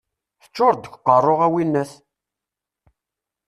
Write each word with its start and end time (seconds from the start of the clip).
Teččureḍ 0.43 0.77
deg 0.83 0.93
uqerru, 0.95 1.35
a 1.45 1.47
winnat! 1.53 1.91